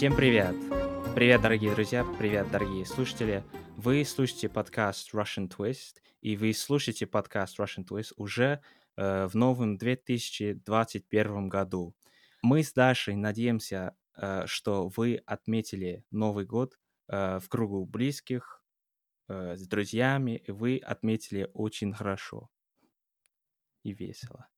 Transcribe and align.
Всем 0.00 0.16
привет! 0.16 0.56
Привет, 1.14 1.42
дорогие 1.42 1.74
друзья, 1.74 2.06
привет, 2.18 2.50
дорогие 2.50 2.86
слушатели. 2.86 3.44
Вы 3.76 4.02
слушаете 4.06 4.48
подкаст 4.48 5.12
Russian 5.12 5.46
Twist, 5.46 5.96
и 6.22 6.38
вы 6.38 6.54
слушаете 6.54 7.06
подкаст 7.06 7.60
Russian 7.60 7.86
Twist 7.86 8.14
уже 8.16 8.62
э, 8.96 9.26
в 9.26 9.34
новом 9.34 9.76
2021 9.76 11.50
году. 11.50 11.94
Мы 12.40 12.62
с 12.62 12.72
Дашей 12.72 13.14
надеемся, 13.14 13.94
э, 14.16 14.46
что 14.46 14.88
вы 14.88 15.22
отметили 15.26 16.02
Новый 16.10 16.46
год 16.46 16.78
э, 17.08 17.38
в 17.38 17.46
кругу 17.50 17.84
близких, 17.84 18.64
э, 19.28 19.54
с 19.54 19.68
друзьями, 19.68 20.42
и 20.46 20.50
вы 20.50 20.78
отметили 20.78 21.50
очень 21.52 21.92
хорошо 21.92 22.48
и 23.82 23.92
весело. 23.92 24.48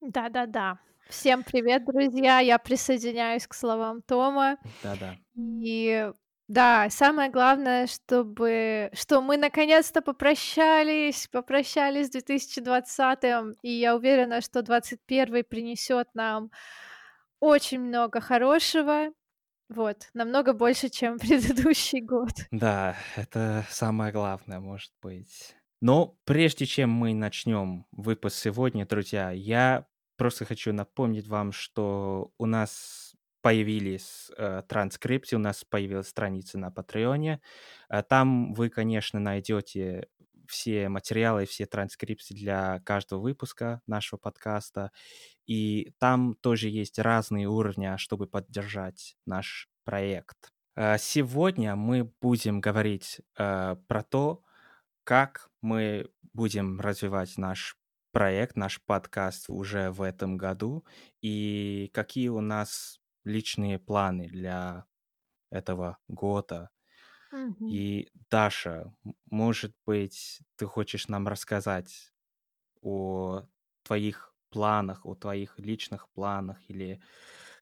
Да-да-да. 0.00 0.80
Всем 1.08 1.44
привет, 1.44 1.84
друзья! 1.84 2.40
Я 2.40 2.58
присоединяюсь 2.58 3.46
к 3.46 3.54
словам 3.54 4.02
Тома. 4.02 4.58
Да-да. 4.82 5.16
И 5.36 6.10
да, 6.48 6.88
самое 6.90 7.30
главное, 7.30 7.86
чтобы 7.86 8.90
что 8.92 9.20
мы 9.22 9.36
наконец-то 9.36 10.02
попрощались, 10.02 11.28
попрощались 11.28 12.06
с 12.06 12.10
2020, 12.10 13.24
и 13.62 13.70
я 13.70 13.94
уверена, 13.94 14.40
что 14.40 14.62
21 14.62 15.44
принесет 15.44 16.08
нам 16.14 16.50
очень 17.38 17.80
много 17.80 18.20
хорошего. 18.20 19.10
Вот, 19.68 20.08
намного 20.12 20.54
больше, 20.54 20.88
чем 20.88 21.18
предыдущий 21.20 22.00
год. 22.00 22.32
Да, 22.50 22.96
это 23.14 23.64
самое 23.70 24.12
главное, 24.12 24.58
может 24.58 24.92
быть. 25.02 25.54
Но 25.80 26.16
прежде 26.24 26.66
чем 26.66 26.90
мы 26.90 27.14
начнем 27.14 27.86
выпуск 27.92 28.36
сегодня, 28.36 28.86
друзья, 28.86 29.30
я 29.30 29.86
просто 30.16 30.44
хочу 30.44 30.72
напомнить 30.72 31.28
вам, 31.28 31.52
что 31.52 32.32
у 32.38 32.46
нас 32.46 33.14
появились 33.42 34.30
э, 34.36 34.62
транскрипции, 34.68 35.36
у 35.36 35.40
нас 35.40 35.64
появилась 35.64 36.08
страница 36.08 36.58
на 36.58 36.70
Патреоне. 36.70 37.40
Э, 37.88 38.02
там 38.02 38.54
вы, 38.54 38.70
конечно, 38.70 39.20
найдете 39.20 40.08
все 40.48 40.88
материалы, 40.88 41.46
все 41.46 41.66
транскрипции 41.66 42.34
для 42.34 42.80
каждого 42.84 43.20
выпуска 43.20 43.82
нашего 43.86 44.18
подкаста. 44.18 44.90
И 45.46 45.92
там 45.98 46.34
тоже 46.34 46.68
есть 46.68 46.98
разные 46.98 47.48
уровни, 47.48 47.96
чтобы 47.98 48.26
поддержать 48.26 49.16
наш 49.26 49.68
проект. 49.84 50.50
Э, 50.76 50.98
сегодня 50.98 51.76
мы 51.76 52.12
будем 52.20 52.60
говорить 52.60 53.20
э, 53.38 53.76
про 53.86 54.02
то, 54.02 54.42
как 55.04 55.50
мы 55.62 56.10
будем 56.32 56.80
развивать 56.80 57.38
наш 57.38 57.76
проект, 58.16 58.56
наш 58.56 58.80
подкаст 58.82 59.50
уже 59.50 59.90
в 59.90 60.00
этом 60.02 60.38
году 60.38 60.86
и 61.20 61.90
какие 61.92 62.28
у 62.28 62.40
нас 62.40 63.00
личные 63.24 63.78
планы 63.78 64.26
для 64.28 64.86
этого 65.50 65.98
года. 66.08 66.70
Мгм. 67.32 67.78
И 67.82 68.08
Даша, 68.30 68.94
может 69.30 69.74
быть, 69.86 70.40
ты 70.56 70.66
хочешь 70.66 71.08
нам 71.08 71.26
рассказать 71.28 72.12
о 72.82 73.44
твоих 73.84 74.34
планах, 74.50 75.06
о 75.06 75.14
твоих 75.16 75.58
личных 75.58 76.10
планах 76.10 76.58
или 76.70 77.02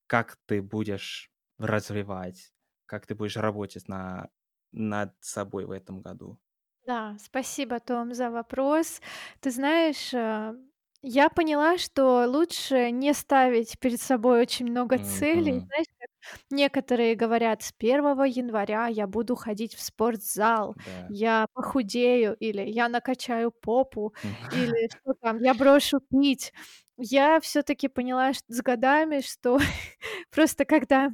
как 0.07 0.39
ты 0.47 0.63
будешь 0.63 1.33
развивать, 1.59 2.55
как 2.87 3.07
ты 3.07 3.15
будешь 3.17 3.37
работать 3.39 3.89
на, 3.89 4.31
над 4.73 5.15
собой 5.23 5.67
в 5.67 5.73
этом 5.73 6.03
году? 6.03 6.41
Да, 6.87 7.17
спасибо, 7.19 7.81
Том, 7.81 8.13
за 8.15 8.31
вопрос. 8.31 9.01
Ты 9.41 9.51
знаешь, 9.51 10.13
э, 10.13 10.55
я 11.03 11.29
поняла, 11.31 11.79
что 11.79 12.25
лучше 12.27 12.91
не 12.91 13.15
ставить 13.15 13.79
перед 13.81 14.01
собой 14.01 14.41
очень 14.43 14.67
много 14.67 14.99
целей. 14.99 15.61
Мгм. 15.61 15.67
Знаешь, 15.67 15.87
как 15.99 16.09
некоторые 16.51 17.15
говорят, 17.15 17.63
с 17.63 17.73
1 17.73 18.25
января 18.25 18.87
я 18.89 19.07
буду 19.07 19.35
ходить 19.35 19.75
в 19.75 19.81
спортзал, 19.83 20.77
Да. 20.85 21.09
я 21.09 21.47
похудею, 21.55 22.37
или 22.39 22.63
я 22.63 22.89
накачаю 22.91 23.51
попу, 23.51 24.15
или 24.51 24.89
что 24.91 25.15
там, 25.21 25.39
я 25.39 25.55
брошу 25.55 26.01
пить. 26.01 26.53
Я 26.99 27.41
все-таки 27.41 27.89
поняла 27.89 28.33
ш- 28.35 28.41
с 28.49 28.61
годами, 28.63 29.21
что 29.21 29.59
просто 30.31 30.65
когда 30.67 31.09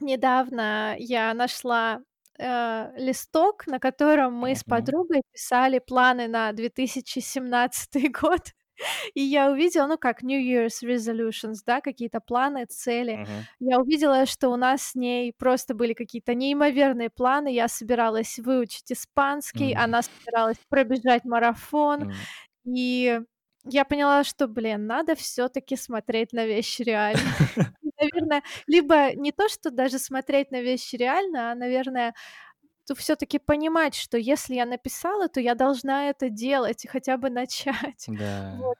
Недавно 0.00 0.96
я 0.98 1.32
нашла, 1.34 2.00
э, 2.38 2.92
листок, 2.96 3.66
на 3.66 3.78
котором 3.78 4.34
мы 4.34 4.54
с 4.54 4.64
подругой 4.64 5.22
писали 5.32 5.78
планы 5.78 6.28
на 6.28 6.52
2017 6.52 8.08
год. 8.10 8.40
И 9.14 9.20
я 9.22 9.50
увидела, 9.50 9.86
ну, 9.86 9.98
как 9.98 10.22
New 10.22 10.40
Year's 10.40 10.82
resolutions, 10.84 11.58
да, 11.66 11.80
какие-то 11.80 12.20
планы, 12.20 12.66
цели. 12.66 13.20
Мгм. 13.22 13.46
Я 13.60 13.80
увидела, 13.80 14.26
что 14.26 14.48
у 14.50 14.56
нас 14.56 14.82
с 14.90 14.94
ней 14.96 15.32
просто 15.36 15.74
были 15.74 15.94
какие-то 15.94 16.34
неимоверные 16.34 17.10
планы. 17.10 17.52
Я 17.54 17.68
собиралась 17.68 18.38
выучить 18.38 18.92
испанский, 18.92 19.72
М. 19.74 19.80
она 19.84 20.02
собиралась 20.02 20.58
пробежать 20.68 21.24
марафон. 21.24 22.08
М. 22.08 22.26
И 22.66 23.20
я 23.64 23.84
поняла, 23.84 24.24
что, 24.24 24.48
блин, 24.48 24.86
надо 24.86 25.14
все 25.14 25.48
таки 25.48 25.76
смотреть 25.76 26.32
на 26.32 26.46
вещи 26.46 26.82
реально. 26.82 27.36
Наверное, 28.00 28.42
либо 28.66 29.14
не 29.14 29.32
то, 29.32 29.48
что 29.48 29.70
даже 29.70 29.98
смотреть 29.98 30.50
на 30.50 30.60
вещи 30.62 30.96
реально, 30.96 31.52
а, 31.52 31.54
наверное, 31.54 32.14
то 32.86 32.94
все 32.94 33.16
таки 33.16 33.38
понимать, 33.38 33.94
что 33.94 34.18
если 34.18 34.54
я 34.56 34.66
написала, 34.66 35.28
то 35.28 35.40
я 35.40 35.54
должна 35.54 36.10
это 36.10 36.28
делать 36.30 36.84
и 36.84 36.88
хотя 36.88 37.16
бы 37.18 37.30
начать. 37.96 38.08
Да. 38.08 38.64
Вот, 38.64 38.76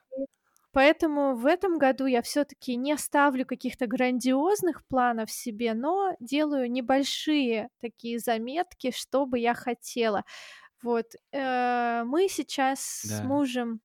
поэтому 0.73 1.35
в 1.35 1.45
этом 1.47 1.77
году 1.79 2.05
я 2.07 2.21
все 2.21 2.45
таки 2.45 2.75
не 2.77 2.97
ставлю 2.97 3.45
каких-то 3.45 3.87
грандиозных 3.87 4.85
планов 4.87 5.31
себе, 5.31 5.73
но 5.73 6.15
делаю 6.19 6.71
небольшие 6.71 7.69
такие 7.81 8.19
заметки, 8.19 8.91
что 8.91 9.25
бы 9.25 9.39
я 9.39 9.53
хотела. 9.55 10.23
Вот, 10.83 11.07
э, 11.33 12.03
мы 12.05 12.27
сейчас 12.29 12.81
с 12.81 13.21
Да. 13.21 13.23
мужем 13.23 13.81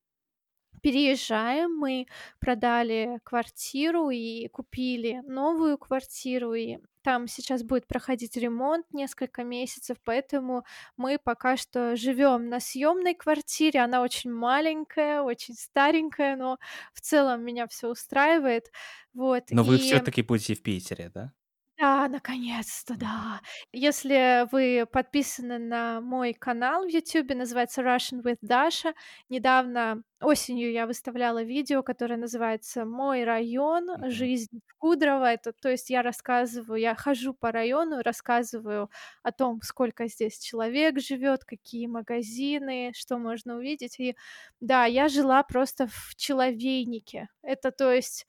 Переезжаем, 0.82 1.76
мы 1.76 2.06
продали 2.40 3.18
квартиру 3.24 4.10
и 4.10 4.48
купили 4.48 5.22
новую 5.26 5.78
квартиру, 5.78 6.54
и 6.54 6.78
там 7.02 7.28
сейчас 7.28 7.62
будет 7.62 7.86
проходить 7.86 8.36
ремонт 8.36 8.86
несколько 8.92 9.42
месяцев, 9.42 9.96
поэтому 10.04 10.64
мы 10.96 11.18
пока 11.18 11.56
что 11.56 11.96
живем 11.96 12.48
на 12.48 12.60
съемной 12.60 13.14
квартире. 13.14 13.80
Она 13.80 14.02
очень 14.02 14.30
маленькая, 14.30 15.22
очень 15.22 15.54
старенькая, 15.54 16.36
но 16.36 16.58
в 16.92 17.00
целом 17.00 17.42
меня 17.42 17.66
все 17.68 17.88
устраивает. 17.88 18.70
Вот, 19.14 19.44
Но 19.50 19.62
вы 19.62 19.76
и 19.76 19.78
все-таки 19.78 20.22
будете 20.22 20.54
в 20.54 20.62
Питере, 20.62 21.10
да? 21.12 21.32
Да, 21.80 22.08
наконец-то, 22.08 22.94
да. 22.96 23.40
Если 23.72 24.46
вы 24.52 24.86
подписаны 24.92 25.58
на 25.58 26.00
мой 26.02 26.34
канал 26.34 26.84
в 26.84 26.88
"Ютубе", 26.88 27.34
называется 27.34 27.80
Russian 27.82 28.22
with 28.22 28.38
Dasha. 28.44 28.92
Недавно 29.30 30.02
осенью 30.20 30.72
я 30.72 30.86
выставляла 30.86 31.42
видео, 31.42 31.82
которое 31.82 32.16
называется 32.18 32.84
"Мой 32.84 33.24
район. 33.24 33.86
Мгм. 33.86 34.10
Жизнь 34.10 34.60
в 34.66 34.76
Кудрово". 34.76 35.32
Это, 35.32 35.52
то 35.54 35.70
есть 35.70 35.88
я 35.88 36.02
рассказываю, 36.02 36.78
я 36.80 36.94
хожу 36.94 37.32
по 37.32 37.50
району, 37.50 38.02
рассказываю 38.02 38.90
о 39.22 39.32
том, 39.32 39.60
сколько 39.62 40.06
здесь 40.06 40.38
человек 40.38 40.98
живет, 41.00 41.44
какие 41.46 41.86
магазины, 41.86 42.92
что 42.94 43.16
можно 43.18 43.56
увидеть. 43.56 43.98
И 43.98 44.16
да, 44.60 44.84
я 44.84 45.08
жила 45.08 45.42
просто 45.44 45.86
в 45.86 46.14
человейнике. 46.16 47.28
Это, 47.42 47.70
то 47.70 47.90
есть 47.92 48.26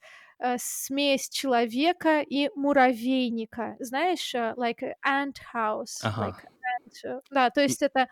смесь 0.58 1.28
человека 1.28 2.20
и 2.22 2.50
муравейника. 2.54 3.76
Знаешь, 3.80 4.34
э, 4.34 4.54
like 4.56 4.94
ant 5.06 5.36
house, 5.54 6.08
Ага. 6.10 6.18
like 6.18 6.44
ant, 6.44 7.04
э, 7.04 7.20
да, 7.30 7.50
то 7.50 7.62
есть 7.62 7.82
это 7.82 8.08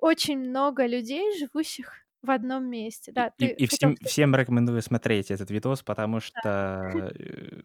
очень 0.00 0.38
много 0.38 0.86
людей, 0.86 1.38
живущих 1.38 1.94
в 2.22 2.30
одном 2.30 2.66
месте. 2.70 3.12
Да, 3.12 3.30
и 3.38 3.48
ты 3.48 3.56
и 3.56 3.66
всем 3.66 3.96
сказать? 4.00 4.00
всем 4.04 4.34
рекомендую 4.34 4.82
смотреть 4.82 5.30
этот 5.30 5.50
видос, 5.50 5.82
потому 5.82 6.20
Да. 6.34 6.42
что, 6.42 7.12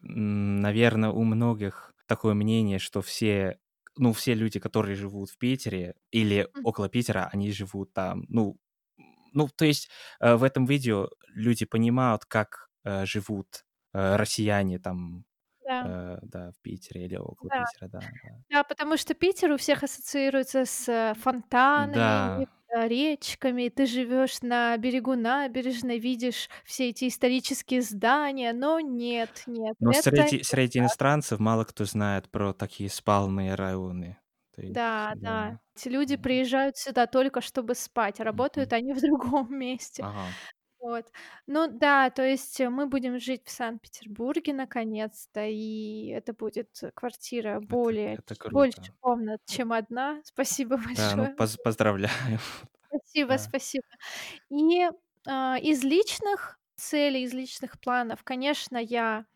наверное, 0.02 1.10
у 1.10 1.24
многих 1.24 1.92
такое 2.06 2.34
мнение, 2.34 2.78
что 2.78 3.02
все, 3.02 3.58
ну, 3.96 4.12
все 4.12 4.34
люди, 4.34 4.60
которые 4.60 4.94
живут 4.96 5.30
в 5.30 5.38
Питере 5.38 5.94
или 6.12 6.48
М, 6.56 6.64
около 6.64 6.88
Питера, 6.88 7.28
они 7.32 7.50
живут 7.52 7.92
там. 7.92 8.24
Ну, 8.28 8.58
ну, 9.32 9.48
то 9.48 9.64
есть, 9.64 9.90
э, 10.20 10.36
в 10.36 10.44
этом 10.44 10.66
видео 10.66 11.08
люди 11.28 11.64
понимают, 11.66 12.24
как, 12.26 12.68
э, 12.84 13.06
живут, 13.06 13.46
э, 13.56 13.69
россияне 13.92 14.78
там, 14.78 15.24
да, 15.64 15.84
э, 15.84 16.18
да, 16.22 16.52
в 16.52 16.60
Питере 16.62 17.06
или 17.06 17.16
около 17.16 17.50
да. 17.50 17.56
Питера, 17.56 17.88
да, 17.88 18.10
да. 18.22 18.44
Да, 18.50 18.64
потому 18.64 18.96
что 18.96 19.14
Питер 19.14 19.52
у 19.52 19.56
всех 19.58 19.82
ассоциируется 19.84 20.64
с, 20.66 20.88
э, 20.88 21.14
фонтанами, 21.20 22.44
Да. 22.44 22.46
э, 22.76 22.88
речками. 22.88 23.68
Ты 23.70 23.86
живешь 23.86 24.42
на 24.42 24.76
берегу 24.78 25.14
набережной, 25.16 25.98
видишь 25.98 26.48
все 26.64 26.90
эти 26.90 27.08
исторические 27.08 27.82
здания, 27.82 28.52
но 28.52 28.80
нет, 28.80 29.44
нет, 29.46 29.76
Но 29.80 29.92
это 29.92 30.02
среди 30.02 30.42
среди 30.42 30.78
иностранцев 30.78 31.38
мало 31.40 31.64
кто 31.64 31.84
знает 31.84 32.30
про 32.30 32.52
такие 32.52 32.90
спальные 32.90 33.54
районы. 33.54 34.18
Есть, 34.56 34.74
Да, 34.74 35.14
да. 35.16 35.50
да. 35.50 35.58
Эти 35.76 35.88
люди 35.88 36.16
приезжают 36.16 36.76
сюда 36.76 37.06
только 37.06 37.40
чтобы 37.40 37.74
спать, 37.74 38.20
а 38.20 38.24
работают 38.24 38.72
они 38.72 38.92
в 38.92 39.00
другом 39.02 39.54
месте. 39.58 40.06
Ага. 40.06 40.36
Вот. 40.80 41.12
Ну 41.46 41.66
да, 41.68 42.08
то 42.10 42.22
есть 42.26 42.58
э, 42.60 42.70
мы 42.70 42.86
будем 42.86 43.18
жить 43.20 43.42
в 43.44 43.50
Санкт-Петербурге 43.50 44.54
наконец-то, 44.54 45.44
и 45.46 46.06
это 46.08 46.32
будет 46.32 46.70
квартира 46.94 47.60
Это 47.60 47.60
более 47.60 48.20
это 48.22 48.34
ч 48.36 48.48
больше 48.48 48.92
комнат, 49.00 49.40
чем 49.46 49.72
одна. 49.72 50.20
Спасибо 50.24 50.76
Да, 50.96 51.16
ну 51.16 51.28
большое. 51.28 51.36
поз 51.36 51.56
поздравляю. 51.58 52.10
Спасибо, 52.88 53.38
Да. 53.38 53.38
спасибо. 53.38 53.84
И, 54.50 54.88
а, 55.28 55.58
из 55.60 55.84
личных 55.84 56.58
целей, 56.76 57.24
из 57.24 57.34
личных 57.34 57.80
планов, 57.80 58.24
конечно, 58.24 58.78
я 58.78 59.26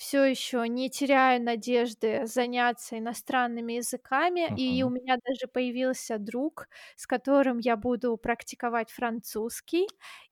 все 0.00 0.24
еще 0.24 0.66
не 0.68 0.88
теряю 0.90 1.42
надежды 1.42 2.26
заняться 2.26 2.98
иностранными 2.98 3.74
языками, 3.74 4.50
и 4.56 4.82
у 4.82 4.88
меня 4.90 5.16
даже 5.22 5.46
появился 5.52 6.18
друг, 6.18 6.68
с 6.96 7.06
которым 7.06 7.58
я 7.58 7.76
буду 7.76 8.16
практиковать 8.16 8.90
французский. 8.90 9.86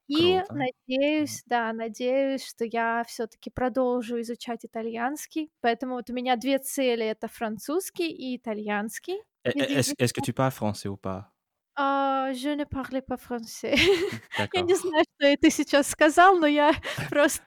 И 0.09 0.43
Круто. 0.43 0.55
Надеюсь, 0.55 1.43
да, 1.47 1.73
надеюсь, 1.75 2.47
что 2.49 2.65
я 2.65 3.05
все 3.07 3.27
таки 3.27 3.51
продолжу 3.51 4.21
изучать 4.23 4.65
итальянский. 4.65 5.51
Поэтому 5.61 5.95
вот 5.97 6.09
у 6.11 6.15
меня 6.15 6.37
2 6.37 6.59
цели- 6.61 7.05
это 7.07 7.29
французский 7.29 8.11
и 8.11 8.37
итальянский 8.39 9.23
Э 9.45 9.51
э 9.51 9.81
est-ce 9.99 10.13
que 10.15 10.21
tu 10.21 10.33
parles 10.33 10.55
français 10.55 10.89
ou 10.89 10.97
pas? 10.97 11.33
А, 11.77 12.33
je 12.35 12.49
ne 12.51 12.65
parle 12.65 13.03
pas 13.03 13.17
français. 13.17 13.75
Я 14.53 14.63
не 14.63 14.75
знаю, 14.75 15.05
что 15.17 15.27
это 15.27 15.51
сейчас 15.51 15.89
сказал, 15.89 16.37
но 16.39 16.47
я 16.47 16.73
просто 17.11 17.45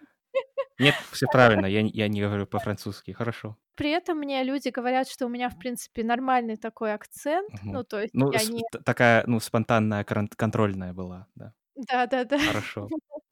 Нет, 0.79 1.01
все 1.11 1.27
правильно, 1.29 1.65
я 1.65 1.81
не 1.81 1.91
я 1.91 2.07
не 2.09 2.21
говорю 2.21 2.45
по-французски. 2.47 3.11
Хорошо. 3.11 3.57
При 3.75 3.89
этом 3.91 4.17
мне 4.19 4.43
люди 4.43 4.69
говорят, 4.69 5.07
что 5.09 5.25
у 5.25 5.29
меня, 5.29 5.49
в 5.49 5.57
принципе, 5.57 6.03
нормальный 6.03 6.57
такой 6.57 6.93
акцент. 6.93 7.63
Ну, 7.71 7.83
Мгм. 7.83 7.83
то 7.83 7.99
есть 8.01 8.13
Ну, 8.13 8.31
я 8.31 8.43
не 8.43 8.63
такая, 8.85 9.23
ну, 9.27 9.39
спонтанная, 9.39 10.03
контрольная 10.03 10.93
была, 10.93 11.27
да. 11.35 11.53
Да-да-да. 11.75 12.37
Хорошо. 12.39 12.89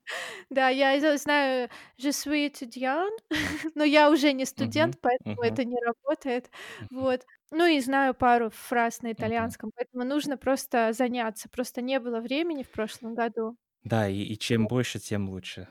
Да, 0.50 0.70
я 0.70 1.18
знаю 1.18 1.70
je 1.98 2.12
suis 2.12 2.46
étudiant, 2.48 3.12
но 3.76 3.84
я 3.86 4.10
уже 4.12 4.34
не 4.34 4.46
студент, 4.46 4.98
поэтому 5.02 5.26
Мгм. 5.26 5.42
это 5.44 5.66
не 5.66 5.78
работает. 5.84 6.52
Мгм. 6.80 6.90
Вот. 6.92 7.26
Ну 7.52 7.66
и 7.68 7.80
знаю 7.82 8.14
пару 8.16 8.50
фраз 8.52 9.02
на 9.04 9.14
итальянском, 9.14 9.72
поэтому 9.76 10.06
нужно 10.06 10.38
просто 10.38 10.94
заняться. 10.94 11.50
Просто 11.50 11.82
не 11.82 12.00
было 12.00 12.22
времени 12.22 12.64
в 12.64 12.72
прошлом 12.72 13.16
году. 13.16 13.58
Да, 13.84 14.08
и 14.10 14.22
и 14.24 14.38
чем 14.38 14.68
больше, 14.68 15.00
тем 15.00 15.30
лучше. 15.30 15.68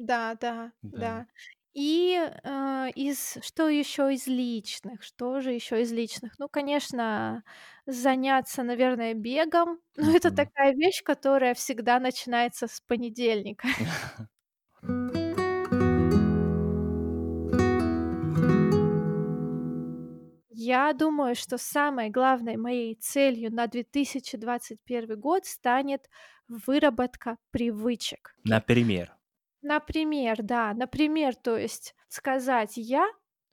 Да, 0.00 0.34
да, 0.40 0.72
Да. 0.82 1.22
да. 1.22 1.26
И, 1.74 2.16
э, 2.42 2.88
из 2.96 3.38
что 3.42 3.68
еще 3.68 4.12
из 4.14 4.26
личных? 4.26 5.02
Что 5.02 5.40
же 5.40 5.52
еще 5.52 5.82
из 5.82 5.92
личных? 5.92 6.38
Ну, 6.38 6.48
конечно, 6.48 7.44
заняться, 7.86 8.62
наверное, 8.62 9.14
бегом. 9.14 9.80
Но 9.96 10.10
это 10.16 10.30
Мгм. 10.30 10.32
такая 10.32 10.72
вещь, 10.74 11.02
которая 11.04 11.54
всегда 11.54 12.00
начинается 12.00 12.66
с 12.66 12.80
понедельника. 12.80 13.68
Я 20.52 20.92
думаю, 20.92 21.34
что 21.34 21.58
самой 21.58 22.10
главной 22.10 22.56
моей 22.56 22.94
целью 22.94 23.52
на 23.52 23.66
2021 23.66 25.16
год 25.16 25.46
станет 25.46 26.08
выработка 26.48 27.38
привычек. 27.50 28.36
Например. 28.44 29.16
Например, 29.62 30.38
да, 30.42 30.72
например, 30.74 31.34
то 31.36 31.56
есть 31.56 31.94
сказать: 32.08 32.72
"Я 32.76 33.06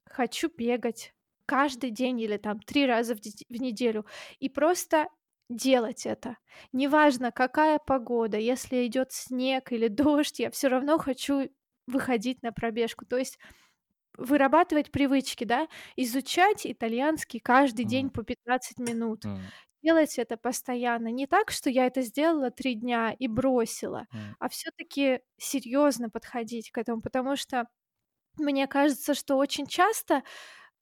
хочу 0.05 0.49
бегать 0.55 1.13
каждый 1.45 1.91
день 1.91 2.19
или 2.21 2.37
там 2.37 2.59
3 2.61 2.85
раза 2.85 3.15
в 3.15 3.19
в 3.19 3.61
неделю". 3.61 4.05
И 4.39 4.49
просто 4.49 5.07
делать 5.49 6.05
это. 6.05 6.37
Неважно, 6.73 7.31
какая 7.31 7.79
погода, 7.79 8.37
если 8.37 8.85
идет 8.87 9.11
снег 9.11 9.71
или 9.71 9.87
дождь, 9.89 10.39
я 10.39 10.49
все 10.51 10.67
равно 10.69 10.97
хочу 10.97 11.49
выходить 11.87 12.41
на 12.43 12.51
пробежку. 12.51 13.05
То 13.05 13.17
есть 13.17 13.37
вырабатывать 14.17 14.91
привычки, 14.91 15.43
да, 15.43 15.67
изучать 15.95 16.65
итальянский 16.65 17.39
каждый 17.39 17.85
день 17.85 18.09
М, 18.09 18.11
по 18.11 18.23
15 18.23 18.79
минут. 18.79 19.25
м, 19.25 19.51
Делать 19.83 20.17
это 20.17 20.37
постоянно. 20.37 21.09
Не 21.09 21.27
так, 21.27 21.51
что 21.51 21.69
я 21.69 21.85
это 21.85 22.01
сделала 22.01 22.49
3 22.49 22.73
дня 22.75 23.13
и 23.17 23.27
бросила, 23.27 24.07
м, 24.13 24.35
а 24.39 24.49
все 24.49 24.71
таки 24.75 25.21
серьезно 25.37 26.09
подходить 26.09 26.71
к 26.71 26.77
этому, 26.79 27.01
потому 27.01 27.35
что 27.35 27.67
мне 28.37 28.67
кажется, 28.67 29.13
что 29.15 29.37
очень 29.37 29.67
часто, 29.67 30.23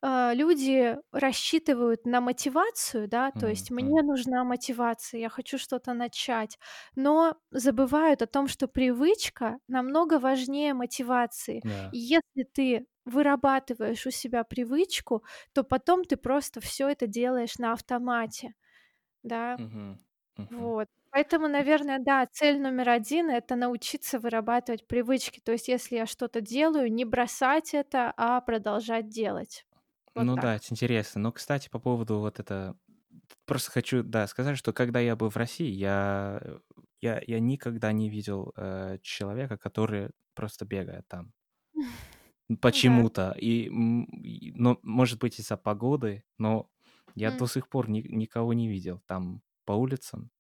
а, 0.01 0.33
люди 0.36 0.97
рассчитывают 1.13 2.06
на 2.06 2.21
мотивацию, 2.21 3.07
да, 3.09 3.31
то 3.31 3.47
есть 3.47 3.71
мне 3.71 4.01
нужна 4.03 4.44
мотивация, 4.45 5.19
я 5.21 5.30
хочу 5.30 5.57
что-то 5.59 5.94
начать, 5.94 6.59
но 6.95 7.38
забывают 7.51 8.21
о 8.24 8.27
том, 8.27 8.47
что 8.47 8.68
привычка 8.68 9.59
намного 9.68 10.19
важнее 10.19 10.74
мотивации. 10.75 11.63
И 11.92 11.97
Да. 11.97 11.97
если 12.00 12.44
ты 12.53 12.88
вырабатываешь 13.06 14.07
у 14.07 14.12
себя 14.12 14.44
привычку, 14.45 15.24
то 15.53 15.63
потом 15.63 16.03
ты 16.06 16.18
просто 16.18 16.62
все 16.62 16.89
это 16.89 17.07
делаешь 17.07 17.57
на 17.59 17.74
автомате, 17.74 18.56
да. 19.25 19.60
Мгм. 19.60 20.00
Мгм. 20.38 20.74
Вот. 20.74 20.88
Поэтому, 21.12 21.48
наверное, 21.48 22.00
да, 22.00 22.27
цель 22.31 22.62
номер 22.62 22.89
один 22.89 23.30
это 23.30 23.56
научиться 23.56 24.19
вырабатывать 24.19 24.88
привычки. 24.88 25.39
То 25.42 25.54
есть, 25.54 25.68
если 25.69 25.95
я 25.98 26.06
что-то 26.07 26.42
делаю, 26.42 26.92
не 26.94 27.06
бросать 27.06 27.74
это, 27.74 28.13
а 28.18 28.42
продолжать 28.42 29.10
делать. 29.10 29.66
Вот 30.16 30.27
Ну 30.27 30.38
да, 30.38 30.56
так. 30.56 30.56
это 30.56 30.66
интересно. 30.72 31.19
Но, 31.22 31.31
кстати, 31.31 31.69
по 31.69 31.80
поводу 31.80 32.19
вот 32.19 32.39
это 32.39 32.77
просто 33.45 33.72
хочу, 33.72 34.04
да, 34.04 34.27
сказать, 34.27 34.57
что 34.57 34.74
когда 34.74 35.00
я 35.00 35.16
был 35.16 35.30
в 35.30 35.38
России, 35.38 35.69
я, 35.71 36.39
э, 36.44 36.60
я 37.01 37.21
я 37.28 37.39
никогда 37.39 37.92
не 37.92 38.10
видел, 38.10 38.54
э, 38.57 39.00
человека, 39.01 39.57
который 39.57 40.12
просто 40.36 40.66
бегает 40.66 41.07
там. 41.07 41.33
Да. 42.83 43.06
Почему-то. 43.10 43.31
И, 43.39 43.68
м, 43.69 44.04
и, 44.06 44.51
ну, 44.56 44.80
может 44.83 45.19
быть, 45.19 45.39
из-за 45.39 45.57
погоды, 45.57 46.24
но 46.38 46.69
я 47.16 47.32
до 47.32 47.46
М. 47.46 47.50
сих 47.50 47.70
пор 47.70 47.90
ни 47.90 48.02
никого 48.02 48.54
не 48.54 48.68
видел 48.70 49.02
там 49.08 49.42
по 49.66 49.74
улицам. 49.74 50.32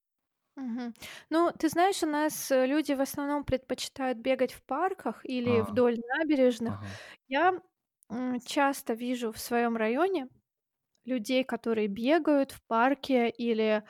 Мгм. 0.57 0.93
Ну, 1.29 1.51
ты 1.51 1.67
знаешь, 1.69 2.01
у 2.03 2.05
нас, 2.05 2.49
э, 2.51 2.65
люди 2.65 2.93
в 2.93 3.01
основном 3.01 3.43
предпочитают 3.43 4.17
бегать 4.19 4.53
в 4.53 4.63
парках 4.63 5.25
или 5.25 5.59
А, 5.59 5.61
вдоль 5.61 5.97
набережных. 6.17 6.75
ага. 6.75 6.97
Я, 7.27 7.59
м, 8.09 8.39
часто 8.39 8.93
вижу 8.93 9.31
в 9.33 9.39
своем 9.39 9.75
районе 9.75 10.29
людей, 11.05 11.43
которые 11.43 11.87
бегают 11.87 12.51
в 12.51 12.61
парке 12.67 13.29
или 13.29 13.83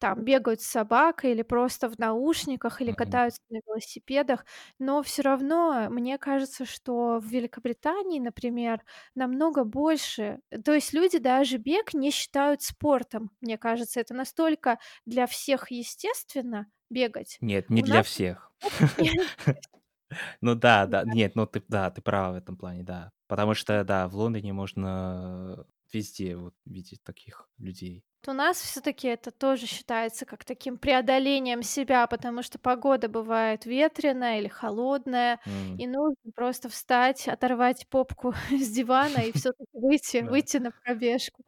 там 0.00 0.24
бегают 0.24 0.62
с 0.62 0.66
собакой, 0.66 1.32
или 1.32 1.42
просто 1.42 1.88
в 1.90 1.98
наушниках, 2.00 2.82
или 2.82 2.90
Мгм. 2.90 3.20
катаются 3.20 3.40
на 3.50 3.60
велосипедах. 3.66 4.46
Но 4.80 5.02
все 5.04 5.22
равно 5.22 5.88
мне 5.90 6.18
кажется, 6.18 6.64
что 6.66 7.20
в 7.20 7.26
Великобритании, 7.26 8.20
например, 8.20 8.82
намного 9.14 9.64
больше 9.64 10.40
то 10.64 10.72
есть 10.74 10.92
люди 10.94 11.18
даже 11.18 11.58
бег 11.58 11.94
не 11.94 12.10
считают 12.10 12.62
спортом. 12.62 13.30
Мне 13.40 13.58
кажется, 13.58 14.00
это 14.00 14.14
настолько 14.14 14.78
для 15.06 15.26
всех 15.28 15.70
естественно 15.70 16.66
бегать. 16.90 17.40
Нет, 17.40 17.70
не 17.70 17.82
У 17.82 17.82
для 17.82 18.02
нас 18.02 18.02
всех. 18.02 18.52
Ну 20.42 20.54
да, 20.54 20.86
да, 20.86 21.04
Да. 21.04 21.12
нет, 21.12 21.36
ну 21.36 21.46
ты, 21.46 21.62
да, 21.68 21.90
ты 21.90 22.02
права 22.02 22.32
в 22.32 22.36
этом 22.36 22.56
плане, 22.56 22.82
да. 22.84 23.12
Потому 23.28 23.54
что, 23.54 23.84
да, 23.84 24.08
в 24.08 24.16
Лондоне 24.16 24.52
можно 24.52 25.66
везде 25.92 26.36
вот 26.36 26.54
видеть 26.64 27.02
таких 27.02 27.48
людей. 27.58 28.04
У 28.28 28.32
нас 28.34 28.60
все 28.60 28.82
таки 28.82 29.08
это 29.08 29.30
тоже 29.30 29.64
считается 29.66 30.26
как 30.26 30.44
таким 30.44 30.76
преодолением 30.76 31.62
себя, 31.62 32.06
потому 32.06 32.42
что 32.42 32.58
погода 32.58 33.08
бывает 33.08 33.64
ветреная 33.64 34.38
или 34.40 34.48
холодная, 34.48 35.40
М, 35.46 35.78
и 35.78 35.86
нужно 35.86 36.30
просто 36.34 36.68
встать, 36.68 37.26
оторвать 37.28 37.88
попку 37.88 38.32
с 38.50 38.68
дивана 38.70 39.26
и 39.26 39.32
все 39.32 39.52
таки 39.52 39.70
выйти 39.72 40.18
выйти 40.28 40.58
на 40.58 40.70
пробежку. 40.84 41.44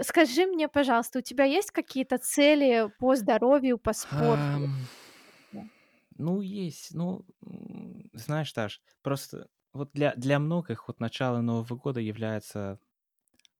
Скажи 0.00 0.46
мне, 0.46 0.68
пожалуйста, 0.68 1.20
у 1.20 1.22
тебя 1.22 1.44
есть 1.44 1.70
какие-то 1.70 2.18
цели 2.18 2.90
по 2.98 3.16
здоровью, 3.16 3.78
по 3.78 3.92
спорту? 3.94 4.70
Ну, 6.16 6.40
есть, 6.42 6.92
ну, 6.94 7.24
знаешь, 8.12 8.52
Даш, 8.52 8.82
просто 9.02 9.48
вот 9.72 9.90
для, 9.92 10.14
для 10.16 10.38
многих 10.38 10.88
вот 10.88 11.00
начало 11.00 11.40
Нового 11.40 11.76
года 11.76 12.00
является 12.00 12.78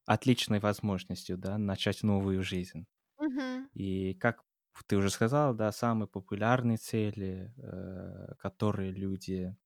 отличной 0.07 0.61
возможностью, 0.61 1.39
да, 1.39 1.59
начать 1.59 2.03
новую 2.03 2.43
жизнь. 2.43 2.87
Мгм. 3.21 3.69
И 3.75 4.15
как 4.15 4.45
ты 4.87 4.97
уже 4.97 5.11
сказал, 5.11 5.55
да, 5.55 5.73
самые 5.73 6.09
популярные 6.09 6.79
цели, 6.79 7.55
э, 7.59 8.35
которые 8.39 8.93
люди 8.93 9.57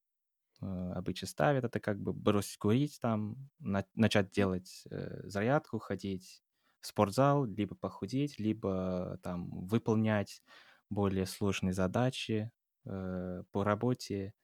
э, 0.63 0.67
обычно 0.95 1.29
ставят, 1.29 1.65
это 1.65 1.81
как 1.81 2.01
бы 2.01 2.13
бросить 2.13 2.59
курить 2.59 2.99
там, 3.01 3.51
на- 3.61 3.87
начать 3.95 4.31
делать 4.33 4.85
э, 4.91 5.23
зарядку, 5.29 5.79
ходить 5.79 6.43
в 6.81 6.87
спортзал, 6.87 7.45
либо 7.47 7.75
похудеть, 7.77 8.39
либо 8.39 9.19
там 9.23 9.49
выполнять 9.67 10.43
более 10.91 11.27
сложные 11.27 11.73
задачи 11.75 12.53
э, 12.87 13.43
по 13.53 13.65
работе 13.65 14.35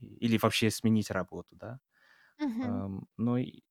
или 0.00 0.38
вообще 0.38 0.70
сменить 0.70 1.10
работу, 1.10 1.56
да. 1.56 1.80
Мгм. 2.38 2.82
Ам, 2.86 3.06
но 3.16 3.38
и 3.38 3.62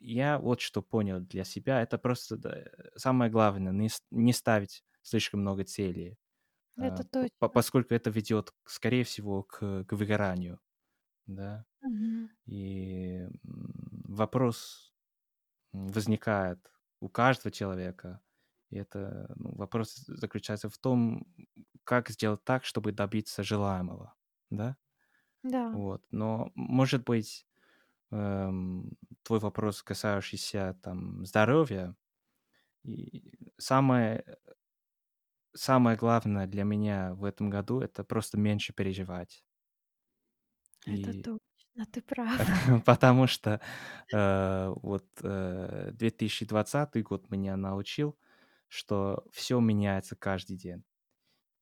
я 0.00 0.38
вот 0.38 0.60
что 0.60 0.82
понял 0.82 1.20
для 1.20 1.44
себя, 1.44 1.82
это 1.82 1.98
просто 1.98 2.36
да, 2.36 2.64
самое 2.96 3.30
главное, 3.30 3.72
не, 3.72 3.88
не 4.10 4.32
ставить 4.32 4.84
слишком 5.02 5.40
много 5.40 5.64
целей 5.64 6.18
Это 6.80 7.04
а, 7.04 7.06
п 7.20 7.28
по 7.40 7.48
точно. 7.50 7.50
поскольку 7.50 7.94
это 7.94 8.10
ведет, 8.10 8.54
скорее 8.66 9.04
всего, 9.04 9.42
к 9.44 9.84
к 9.86 9.92
выгоранию, 9.94 10.60
да. 11.26 11.66
Мгм. 11.82 12.30
И, 12.46 13.28
вопрос, 13.44 14.94
возникает 15.72 16.60
у 17.00 17.08
каждого 17.08 17.50
человека. 17.52 18.22
И 18.70 18.76
это, 18.78 19.32
ну, 19.36 19.54
вопрос 19.56 19.94
заключается 20.06 20.68
в 20.70 20.78
том, 20.78 21.26
как 21.84 22.10
сделать 22.10 22.44
так, 22.44 22.64
чтобы 22.64 22.92
добиться 22.92 23.42
желаемого, 23.44 24.14
да? 24.50 24.76
Да. 25.42 25.64
Вот. 25.72 26.04
Но, 26.10 26.50
может 26.54 27.04
быть, 27.04 27.46
эм, 28.12 28.92
твой 29.22 29.40
вопрос, 29.40 29.82
касающийся 29.82 30.78
там 30.82 31.24
здоровья, 31.26 31.96
и 32.84 33.34
самое 33.58 34.24
самое 35.54 35.96
главное 35.96 36.46
для 36.46 36.62
меня 36.64 37.14
в 37.14 37.24
этом 37.24 37.50
году- 37.50 37.80
это 37.80 38.04
просто 38.04 38.38
меньше 38.38 38.72
переживать. 38.72 39.42
Это 40.86 41.14
И 41.14 41.22
точно, 41.22 41.86
ты 41.92 42.02
прав. 42.02 42.42
потому 42.86 43.26
что, 43.26 43.60
э, 44.12 44.72
вот, 44.82 45.06
э, 45.22 45.90
2020 45.92 47.02
год 47.02 47.30
меня 47.30 47.56
научил, 47.56 48.18
что 48.68 49.24
всё 49.32 49.60
меняется 49.60 50.16
каждый 50.16 50.56
день, 50.56 50.84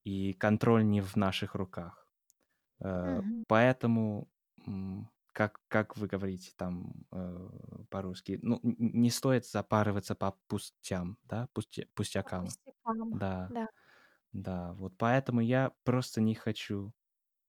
и 0.05 0.33
контроль 0.35 0.87
не 0.87 1.01
в 1.03 1.17
наших 1.17 1.55
руках. 1.57 2.09
Э, 2.81 2.95
Мгм. 3.05 3.45
поэтому, 3.49 4.31
как 5.39 5.61
как 5.69 5.97
вы 5.97 6.09
говорите 6.09 6.53
там, 6.57 7.07
э, 7.13 7.49
по-русски, 7.91 8.39
ну, 8.43 8.61
не 8.65 9.11
стоит 9.11 9.47
запарываться 9.47 10.15
по 10.17 10.33
пустям, 10.49 11.19
да, 11.25 11.49
пусте 11.55 11.87
По 12.23 12.31
пустякам. 12.35 12.41
пустякам, 12.41 13.11
Да, 13.13 13.55
да. 13.57 13.67
да, 14.33 14.73
вот 14.75 14.95
поэтому 14.99 15.41
я 15.41 15.73
просто 15.85 16.21
не 16.21 16.35
хочу 16.35 16.95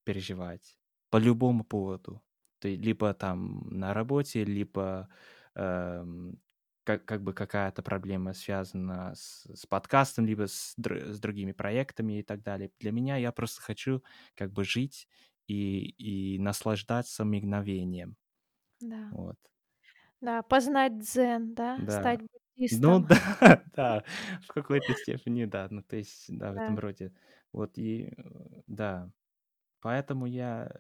переживать 0.06 0.78
по 1.10 1.18
любому 1.18 1.64
поводу. 1.66 2.24
Ты 2.60 2.76
либо 2.76 3.14
там 3.14 3.70
на 3.70 3.94
работе, 3.94 4.44
либо, 4.46 5.10
эм, 5.56 6.42
как 6.84 7.06
как 7.06 7.24
бы 7.24 7.34
какая-то 7.34 7.84
проблема 7.84 8.34
связана 8.34 9.14
с 9.16 9.46
с 9.56 9.66
подкастом, 9.68 10.26
либо 10.26 10.48
с 10.48 10.74
др 10.78 11.14
с 11.14 11.20
другими 11.20 11.52
проектами 11.54 12.20
и 12.20 12.24
так 12.24 12.42
далее. 12.44 12.72
Для 12.80 12.92
меня 12.92 13.18
я 13.18 13.32
просто 13.32 13.62
хочу 13.62 14.04
как 14.36 14.52
бы 14.54 14.64
жить 14.66 15.08
и 15.50 16.36
и 16.36 16.40
наслаждаться 16.40 17.26
мгновением. 17.26 18.18
Да. 18.82 19.12
Вот. 19.12 19.38
Да, 20.22 20.42
познать 20.44 21.00
дзен, 21.00 21.54
да, 21.56 21.78
Да. 21.78 21.90
стать 21.90 22.20
Ну 22.70 23.00
буддистом. 23.02 23.08
да, 23.08 23.16
да, 23.76 24.04
в 24.44 24.48
какой-то 24.54 24.94
степени 24.96 25.46
да. 25.46 25.68
Ну, 25.72 25.84
то 25.84 25.98
есть, 25.98 26.26
да, 26.30 26.52
в 26.54 26.58
этом 26.58 26.80
роде. 26.80 27.14
Вот 27.54 27.78
и, 27.78 28.14
э, 28.18 28.62
да. 28.68 29.12
Поэтому 29.82 30.26
я 30.28 30.72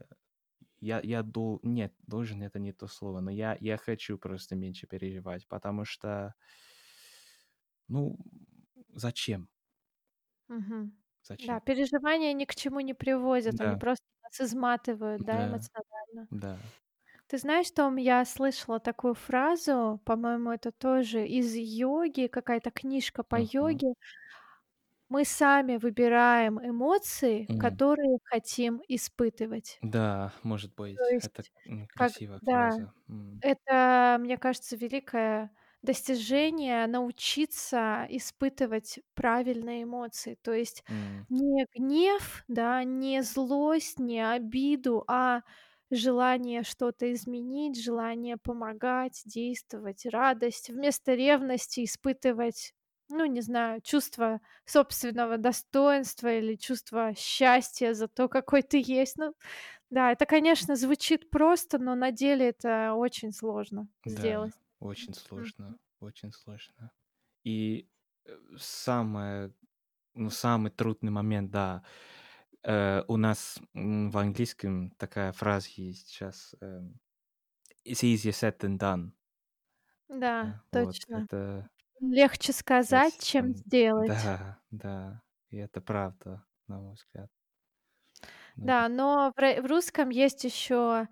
я 0.82 1.02
я 1.04 1.24
дол 1.24 1.60
нет, 1.64 1.94
должен- 2.08 2.44
это 2.44 2.60
не 2.60 2.74
то 2.74 2.88
слово, 2.88 3.22
но 3.22 3.32
я 3.32 3.58
я 3.62 3.78
хочу 3.78 4.18
просто 4.20 4.56
меньше 4.58 4.88
переживать, 4.88 5.48
потому 5.50 5.86
что 5.86 6.36
ну, 7.88 8.18
зачем? 8.94 9.50
Мгм. 10.48 10.98
Да, 11.38 11.60
Зачем? 11.62 11.62
переживания 11.62 12.34
ни 12.34 12.46
к 12.46 12.56
чему 12.56 12.80
не 12.82 12.94
приводят, 12.94 13.62
они 13.62 13.76
Да. 13.76 13.78
просто 13.78 14.04
нас 14.30 14.42
изматывают, 14.42 15.24
да, 15.26 15.46
Да. 15.46 15.46
эмоционально. 15.46 16.30
Да. 16.32 16.74
Ты 17.30 17.38
знаешь, 17.38 17.70
Том, 17.72 17.98
я 17.98 18.26
слышала 18.26 18.80
такую 18.80 19.14
фразу, 19.14 20.02
по-моему, 20.04 20.52
это 20.52 20.72
тоже 20.72 21.28
из 21.28 21.54
йоги, 21.56 22.26
какая-то 22.26 22.72
книжка 22.72 23.22
по 23.22 23.36
Мгм. 23.36 23.40
йоге. 23.40 23.94
Мы 25.12 25.26
сами 25.26 25.78
выбираем 25.78 26.60
эмоции, 26.64 27.50
М. 27.50 27.58
которые 27.58 28.20
хотим 28.26 28.80
испытывать. 28.88 29.82
Да, 29.82 30.34
может 30.44 30.76
То 30.98 31.04
быть, 31.04 31.16
это, 31.20 31.46
есть, 31.46 31.52
как 31.96 32.14
красивая 32.14 32.40
да, 32.42 32.52
фраза. 32.52 32.94
М. 33.08 33.42
это, 33.42 34.18
мне 34.22 34.38
кажется, 34.38 34.76
великое 34.78 35.52
достижение- 35.84 36.88
научиться 36.88 38.06
испытывать 38.10 39.00
правильные 39.16 39.84
эмоции. 39.84 40.38
То 40.42 40.54
есть 40.54 40.84
М. 40.90 41.28
не 41.30 41.66
гнев, 41.76 42.44
да, 42.48 42.84
не 42.84 43.22
злость, 43.24 44.00
не 44.00 44.20
обиду, 44.28 45.04
а 45.08 45.42
желание 45.92 46.64
что-то 46.64 47.12
изменить, 47.14 47.82
желание 47.82 48.38
помогать, 48.38 49.22
действовать, 49.26 50.06
радость. 50.06 50.70
Вместо 50.70 51.14
ревности 51.16 51.84
испытывать, 51.86 52.74
ну, 53.10 53.26
не 53.26 53.42
знаю, 53.42 53.82
чувство 53.82 54.42
собственного 54.66 55.38
достоинства 55.38 56.32
или 56.38 56.56
чувство 56.56 57.14
счастья 57.18 57.94
за 57.94 58.08
то, 58.08 58.28
какой 58.30 58.62
ты 58.64 58.84
есть. 58.86 59.18
Ну 59.18 59.34
да, 59.92 60.12
это, 60.14 60.26
конечно, 60.28 60.76
звучит 60.76 61.30
просто, 61.32 61.80
но 61.80 61.96
на 61.96 62.12
деле 62.12 62.50
это 62.50 62.94
очень 62.96 63.32
сложно 63.34 63.88
Да, 64.06 64.40
сделать. 64.44 64.54
Очень 64.80 65.14
сложно, 65.14 65.78
очень 66.00 66.32
сложно. 66.34 66.92
И, 67.46 67.88
э, 68.26 68.38
самое, 68.58 69.54
ну, 70.16 70.30
самый 70.32 70.72
трудный 70.72 71.12
момент, 71.12 71.52
да, 71.52 71.84
э, 72.64 73.04
у 73.08 73.18
нас, 73.18 73.60
в 73.74 74.18
английском 74.18 74.92
такая 74.94 75.32
фраза 75.34 75.70
есть 75.78 76.10
щас, 76.12 76.56
эм: 76.62 77.00
"It's 77.86 78.04
easier 78.04 78.32
said 78.34 78.60
than 78.60 78.78
done". 78.80 79.14
Да, 80.10 80.54
Да, 80.54 80.64
вот 80.72 80.98
точно. 80.98 81.28
это 81.28 81.70
Легче 82.02 82.54
сказать, 82.54 83.16
Эс 83.18 83.22
чем 83.22 83.54
сделать. 83.56 84.32
да, 84.32 84.62
да, 84.72 85.24
и 85.50 85.58
это 85.58 85.82
правда, 85.82 86.46
на 86.68 86.80
мой 86.80 86.94
взгляд. 86.96 87.30
Ну 88.58 88.74
Да, 88.76 88.90
но 88.90 89.32
в 89.36 89.66
русском 89.68 90.10
есть 90.10 90.44
ещё 90.44 91.08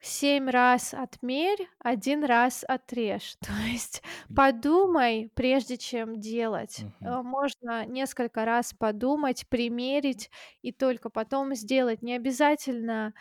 7 0.00 0.48
раз 0.48 0.94
отмерь, 0.94 1.68
1 1.80 2.24
раз 2.24 2.64
отрежь. 2.66 3.34
То 3.40 3.52
есть 3.66 4.02
подумай, 4.34 5.30
прежде 5.34 5.76
чем 5.76 6.20
делать. 6.20 6.86
Э, 7.04 7.22
можно 7.22 7.84
несколько 7.86 8.44
раз 8.44 8.72
подумать, 8.74 9.46
примерить 9.48 10.30
и 10.62 10.72
только 10.72 11.10
потом 11.10 11.54
сделать. 11.54 12.02
Не 12.02 12.14
обязательно, 12.14 13.12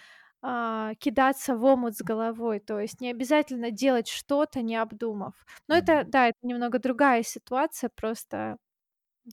а, 0.41 0.93
кидаться 1.00 1.55
в 1.57 1.63
омут 1.65 1.96
с 1.98 2.01
головой, 2.03 2.60
то 2.60 2.79
есть 2.79 3.01
не 3.01 3.10
обязательно 3.10 3.72
делать 3.72 4.07
что-то, 4.07 4.62
не 4.62 4.75
обдумав. 4.75 5.34
Но 5.67 5.75
М. 5.75 5.75
это, 5.75 6.03
да, 6.05 6.27
это 6.27 6.38
немного 6.43 6.77
другая 6.79 7.24
ситуация, 7.24 7.89
просто 7.89 8.57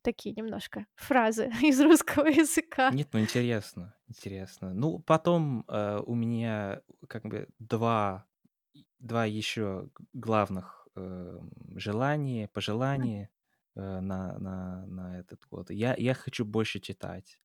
такие 0.02 0.34
немножко 0.34 0.86
фразы 0.96 1.50
из 1.62 1.80
русского 1.80 2.26
языка. 2.26 2.90
Нет, 2.90 3.08
ну 3.12 3.20
интересно, 3.20 3.94
интересно. 4.08 4.74
Ну, 4.74 4.98
потом, 4.98 5.64
э, 5.68 6.00
у 6.04 6.14
меня 6.14 6.82
как 7.08 7.24
бы 7.24 7.48
2 7.58 8.26
и 8.74 8.86
2 8.98 9.24
еще 9.24 9.88
главных, 10.12 10.86
эм, 10.96 11.50
желания, 11.76 12.48
пожелания, 12.48 13.30
э, 13.76 14.00
на 14.00 14.38
на 14.38 14.86
на 14.86 15.18
этот 15.20 15.46
год. 15.50 15.70
Я 15.70 15.94
я 15.96 16.12
хочу 16.14 16.44
больше 16.44 16.78
читать, 16.80 17.40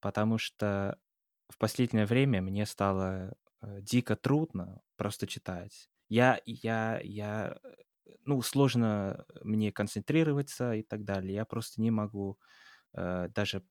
потому 0.00 0.38
что 0.38 0.98
в 1.50 1.58
последнее 1.58 2.06
время 2.06 2.42
мне 2.42 2.66
стало, 2.66 3.34
э, 3.62 3.80
дико 3.82 4.16
трудно 4.16 4.82
просто 4.96 5.26
читать. 5.26 5.90
Я 6.08 6.40
я 6.46 7.00
я, 7.04 7.58
э, 7.62 7.68
ну, 8.24 8.42
сложно 8.42 9.24
мне 9.42 9.72
концентрироваться 9.72 10.74
и 10.74 10.82
так 10.82 11.04
далее. 11.04 11.34
Я 11.34 11.44
просто 11.44 11.80
не 11.80 11.90
могу, 11.90 12.38
э, 12.94 13.28
даже 13.30 13.64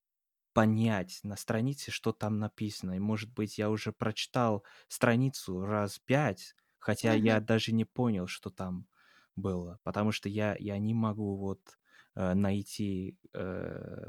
понять 0.52 1.20
на 1.22 1.36
странице, 1.36 1.90
что 1.92 2.12
там 2.12 2.38
написано. 2.38 2.92
И, 2.96 2.98
может 2.98 3.32
быть, 3.32 3.58
я 3.58 3.70
уже 3.70 3.92
прочитал 3.92 4.64
страницу 4.88 5.60
раз 5.64 5.98
5, 6.00 6.54
хотя 6.78 7.14
я 7.14 7.38
Мгм. 7.38 7.40
даже 7.40 7.72
не 7.72 7.84
понял, 7.84 8.26
что 8.26 8.50
там 8.50 8.88
было, 9.36 9.78
потому 9.84 10.12
что 10.12 10.28
я 10.28 10.56
я 10.58 10.78
не 10.78 10.94
могу 10.94 11.36
вот, 11.36 11.78
э, 12.16 12.34
найти, 12.34 13.18
э, 13.34 14.08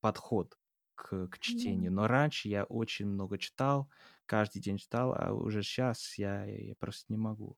подход 0.00 0.58
к 0.94 1.28
к 1.28 1.38
чтению. 1.38 1.92
Но 1.92 2.06
раньше 2.06 2.48
я 2.48 2.64
очень 2.64 3.06
много 3.06 3.38
читал, 3.38 3.90
каждый 4.26 4.60
день 4.62 4.78
читал, 4.78 5.14
а 5.16 5.32
уже 5.32 5.62
щас 5.62 6.18
я 6.18 6.44
я 6.46 6.74
просто 6.76 7.06
не 7.12 7.18
могу. 7.18 7.56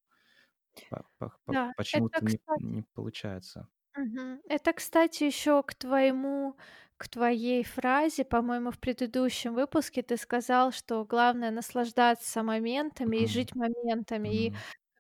Да, 1.49 1.73
это, 1.93 2.02
почему-то 2.02 2.25
не 2.25 2.40
кстати 2.40 2.61
не 2.61 2.83
получается. 2.95 3.69
Это, 4.49 4.73
кстати, 4.73 5.25
ещё 5.25 5.62
к 5.62 5.75
твоему 5.75 6.57
к 6.97 7.09
твоей 7.09 7.64
фразе, 7.64 8.25
по-моему, 8.25 8.71
в 8.71 8.78
предыдущем 8.78 9.54
выпуске 9.54 10.02
ты 10.02 10.16
сказал, 10.16 10.71
что 10.73 11.04
главное 11.04 11.50
наслаждаться 11.50 12.43
моментами 12.43 13.19
и 13.25 13.26
жить 13.26 13.54
моментами. 13.54 14.47
И 14.47 14.50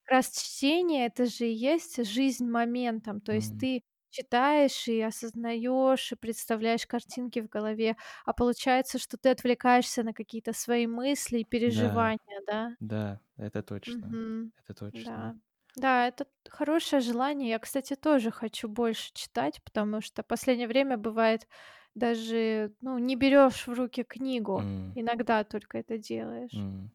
как 0.04 0.10
раз 0.10 0.30
чтение- 0.36 1.06
это 1.06 1.26
же 1.26 1.46
и 1.46 1.52
есть 1.52 2.04
жизнь 2.04 2.48
моментом. 2.48 3.20
То 3.20 3.32
есть 3.32 3.56
ты 3.58 3.82
читаешь 4.10 4.88
и 4.88 5.00
осознаёшь, 5.02 6.12
и 6.12 6.16
представляешь 6.16 6.86
картинки 6.86 7.40
в 7.40 7.48
голове, 7.48 7.96
а 8.24 8.32
получается, 8.32 8.98
что 8.98 9.16
ты 9.18 9.30
отвлекаешься 9.30 10.02
на 10.02 10.12
какие-то 10.12 10.52
свои 10.52 10.86
мысли 10.86 11.38
и 11.40 11.44
Да, 11.66 12.12
переживания, 12.24 12.40
да? 12.46 12.76
да, 12.80 13.20
это 13.36 13.62
точно, 13.62 14.18
это 14.58 14.74
точно. 14.74 15.22
Да. 15.22 15.36
Да, 15.76 16.06
это 16.08 16.26
хорошее 16.48 17.02
желание. 17.02 17.50
Я, 17.50 17.58
кстати, 17.58 17.96
тоже 17.96 18.30
хочу 18.30 18.68
больше 18.68 19.12
читать, 19.14 19.62
потому 19.64 20.00
что 20.00 20.22
последнее 20.22 20.68
время 20.68 20.96
бывает 20.96 21.48
даже, 21.94 22.74
ну, 22.80 22.98
не 22.98 23.16
берешь 23.16 23.66
в 23.66 23.72
руки 23.72 24.04
книгу. 24.04 24.64
М, 24.64 24.94
Иногда 24.94 25.42
только 25.44 25.78
это 25.78 25.98
делаешь. 25.98 26.52
м. 26.52 26.92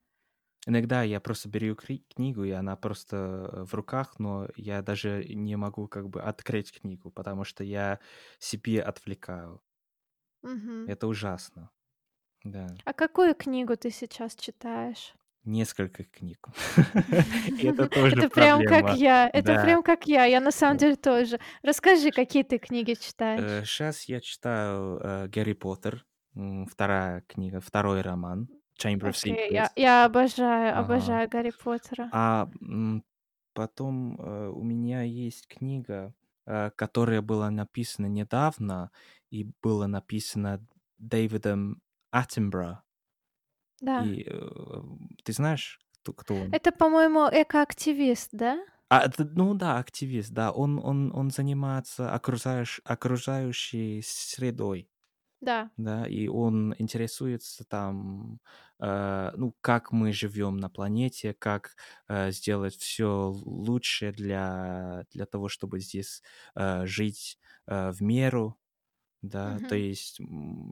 Иногда 0.68 1.04
я 1.04 1.22
просто 1.22 1.50
беру 1.50 1.76
кри- 1.76 2.06
книгу, 2.10 2.44
и 2.46 2.52
она 2.52 2.76
просто 2.78 3.18
э, 3.54 3.64
в 3.66 3.74
руках, 3.76 4.20
но 4.20 4.50
я 4.58 4.82
даже 4.84 5.26
не 5.26 5.58
могу 5.58 5.88
как 5.88 6.10
бы 6.10 6.22
открыть 6.22 6.72
книгу, 6.74 7.12
потому 7.12 7.46
что 7.46 7.64
я 7.64 8.00
себе 8.40 8.82
отвлекаю. 8.84 9.62
Мгм. 10.42 10.92
Это 10.94 11.08
ужасно. 11.08 11.72
Да. 12.44 12.82
А 12.84 12.92
какую 12.92 13.36
книгу 13.36 13.78
ты 13.78 13.90
сейчас 13.90 14.36
читаешь? 14.36 15.14
Несколько 15.46 16.04
книг. 16.04 16.46
Это 17.64 17.88
тоже 17.88 18.18
Это 18.18 18.30
прям 18.30 18.64
как 18.66 18.98
я. 18.98 19.30
Это 19.32 19.62
прям 19.64 19.84
как 19.84 20.06
я. 20.06 20.26
Я 20.26 20.42
на 20.42 20.52
самом 20.52 20.78
деле 20.78 20.96
тоже. 20.96 21.40
Расскажи, 21.64 22.12
какие 22.12 22.44
ты 22.44 22.58
книги 22.58 22.94
читаешь? 22.94 23.68
Сейчас 23.68 24.04
я 24.04 24.20
читаю 24.20 25.00
э, 25.02 25.28
Гарри 25.28 25.54
Поттер, 25.54 26.06
вторая 26.70 27.24
книга, 27.28 27.62
второй 27.62 28.02
роман, 28.02 28.50
Chamber 28.82 29.10
of 29.10 29.18
Окей, 29.18 29.52
я, 29.52 29.66
Secrets. 29.66 29.72
я 29.76 30.06
обожаю, 30.06 30.78
обожаю 30.78 31.30
Гарри 31.30 31.52
Поттера. 31.52 32.10
А 32.12 32.50
потом 33.54 34.20
э, 34.20 34.50
у 34.50 34.64
меня 34.64 35.02
есть 35.04 35.48
книга, 35.48 36.14
э, 36.46 36.72
которая 36.76 37.22
была 37.22 37.50
написана 37.50 38.08
недавно 38.08 38.92
и 39.30 39.52
была 39.62 39.88
написана 39.88 40.66
Дэвидом 40.98 41.82
Аттенбро. 42.12 42.84
Да. 43.82 44.10
И 44.14 44.24
э, 44.28 44.82
ты 45.24 45.34
знаешь, 45.34 45.80
кто, 46.02 46.14
кто 46.14 46.40
он? 46.40 46.58
Это, 46.58 46.72
по-моему, 46.72 47.28
экоактивист, 47.32 48.30
да? 48.34 48.60
А, 48.90 49.08
ну 49.20 49.54
да, 49.54 49.78
активист, 49.78 50.32
да. 50.32 50.52
Он, 50.52 50.80
он, 50.84 51.12
он 51.16 51.30
занимается 51.32 52.12
окружающ, 52.14 52.80
окружающей 52.84 54.02
средой, 54.04 54.90
Да. 55.42 55.72
да, 55.78 56.08
и 56.08 56.28
он 56.28 56.76
интересуется 56.80 57.66
там, 57.66 58.40
э, 58.82 59.32
ну, 59.38 59.56
как 59.62 59.92
мы 59.94 60.14
живем 60.14 60.58
на 60.58 60.70
планете, 60.70 61.34
как 61.34 61.76
э, 62.10 62.32
сделать 62.32 62.76
все 62.78 63.30
лучше 63.32 64.12
для, 64.14 65.06
для 65.12 65.26
того, 65.28 65.50
чтобы 65.50 65.80
здесь 65.82 66.24
э, 66.56 66.86
жить 66.86 67.40
э, 67.68 67.92
в 67.92 68.02
меру, 68.04 68.60
да, 69.22 69.62
то 69.68 69.76
Мгм. 69.76 69.76
есть, 69.76 70.20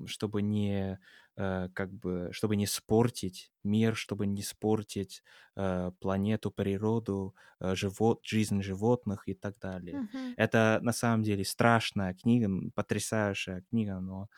чтобы 0.06 0.42
не 0.42 1.00
э, 1.36 1.70
как 1.74 1.92
бы, 1.94 2.30
чтобы 2.32 2.56
не 2.56 2.66
спортить 2.68 3.51
мир, 3.63 3.96
чтобы 3.96 4.25
не 4.27 4.42
спортить 4.44 5.24
э, 5.56 5.92
планету, 6.00 6.51
природу, 6.51 7.36
э, 7.60 7.75
живот, 7.75 8.22
жизнь 8.24 8.62
животных 8.62 9.27
и 9.27 9.34
так 9.34 9.60
далее. 9.60 10.01
Мгм. 10.01 10.38
Это 10.38 10.80
на 10.82 10.94
самом 10.94 11.24
деле 11.24 11.44
страшная 11.46 12.13
книга, 12.13 12.50
потрясающая 12.75 13.62
книга, 13.70 14.00
но 14.00 14.30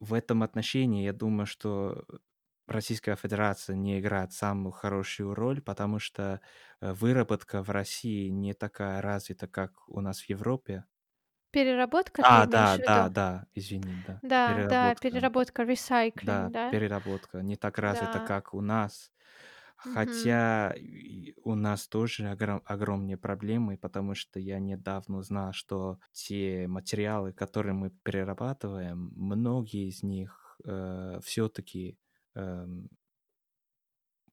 в 0.00 0.14
этом 0.14 0.42
отношении 0.42 1.04
я 1.04 1.12
думаю, 1.12 1.46
что 1.46 2.04
Российская 2.66 3.16
Федерация 3.16 3.76
не 3.76 4.00
играет 4.00 4.32
самую 4.32 4.72
хорошую 4.72 5.34
роль, 5.34 5.60
потому 5.60 5.98
что 5.98 6.40
выработка 6.80 7.62
в 7.62 7.70
России 7.70 8.28
не 8.28 8.54
такая 8.54 9.02
развита, 9.02 9.48
как 9.48 9.88
у 9.88 10.00
нас 10.00 10.20
в 10.22 10.28
Европе. 10.30 10.84
Переработка 11.52 12.24
ты 12.24 12.34
А, 12.34 12.46
имеешь 12.46 12.74
да, 12.74 12.76
в 12.76 12.78
да, 12.78 13.08
виду? 13.08 13.08
да, 13.08 13.46
извини, 13.54 13.96
да. 13.96 14.22
Да, 14.22 14.64
да, 14.64 14.94
Переработка. 14.94 14.96
переработка, 14.96 15.64
Да, 16.14 16.50
да? 16.50 16.66
переработка 16.68 17.42
не 17.42 17.56
так 17.56 17.78
развита, 17.78 18.20
Да. 18.20 18.22
как 18.22 18.54
у 18.54 18.60
нас. 18.60 19.12
Мгм. 19.84 20.34
Хотя 20.34 20.72
и 20.76 21.34
у 21.44 21.54
нас 21.56 21.88
тоже 21.88 22.24
огром- 22.32 22.62
огромные 22.66 23.16
проблемы, 23.18 23.78
потому 23.78 24.14
что 24.14 24.40
я 24.40 24.58
недавно 24.60 25.18
узнал, 25.18 25.52
что 25.52 25.98
те 26.12 26.68
материалы, 26.68 27.32
которые 27.32 27.74
мы 27.74 27.90
перерабатываем, 27.90 29.12
многие 29.16 29.88
из 29.88 30.02
них 30.04 30.60
все-таки 31.22 31.98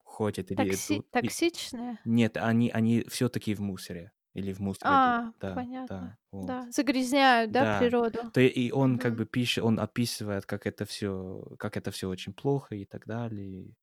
ходят 0.03 0.51
или 0.51 0.75
Токси... 0.75 0.95
идут. 0.95 1.07
и- 1.21 1.35
Токсичные? 1.41 1.97
Нет, 2.05 2.37
они, 2.37 2.71
они 2.71 3.03
все-таки 3.09 3.55
в 3.55 3.61
мусоре 3.61 4.13
или 4.33 4.53
в 4.53 4.59
мусоре 4.59 4.89
идут. 4.91 4.93
А, 4.93 5.33
Да, 5.39 5.55
понятно. 5.55 5.87
да, 5.99 6.17
вот. 6.31 6.45
Да, 6.47 6.71
загрязняют, 6.71 7.51
да, 7.51 7.63
Да. 7.63 7.79
природу? 7.79 8.19
То 8.33 8.41
и- 8.41 8.47
и 8.47 8.71
он 8.71 8.97
как 8.99 9.11
Мгм. 9.13 9.17
бы 9.19 9.25
пишет, 9.25 9.63
он 9.63 9.79
описывает, 9.79 10.45
как 10.45 10.65
это 10.67 10.85
все, 10.85 11.43
как 11.57 11.77
это 11.77 11.91
все 11.91 12.07
очень 12.09 12.33
плохо 12.33 12.75
и 12.75 12.85
так 12.85 13.05
далее. 13.05 13.73